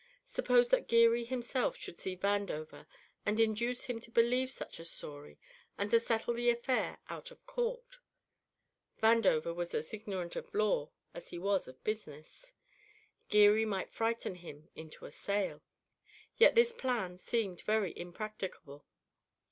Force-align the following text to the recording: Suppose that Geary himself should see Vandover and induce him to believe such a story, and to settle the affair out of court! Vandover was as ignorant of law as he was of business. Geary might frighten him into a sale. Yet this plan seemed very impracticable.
Suppose 0.25 0.71
that 0.71 0.87
Geary 0.87 1.25
himself 1.25 1.77
should 1.77 1.95
see 1.95 2.17
Vandover 2.17 2.87
and 3.23 3.39
induce 3.39 3.83
him 3.83 3.99
to 3.99 4.09
believe 4.09 4.49
such 4.49 4.79
a 4.79 4.83
story, 4.85 5.37
and 5.77 5.91
to 5.91 5.99
settle 5.99 6.33
the 6.33 6.49
affair 6.49 6.97
out 7.07 7.29
of 7.29 7.45
court! 7.45 7.99
Vandover 8.99 9.53
was 9.53 9.75
as 9.75 9.93
ignorant 9.93 10.35
of 10.35 10.55
law 10.55 10.89
as 11.13 11.29
he 11.29 11.37
was 11.37 11.67
of 11.67 11.83
business. 11.83 12.51
Geary 13.29 13.63
might 13.63 13.91
frighten 13.91 14.33
him 14.33 14.69
into 14.73 15.05
a 15.05 15.11
sale. 15.11 15.61
Yet 16.35 16.55
this 16.55 16.73
plan 16.73 17.19
seemed 17.19 17.61
very 17.61 17.95
impracticable. 17.95 18.87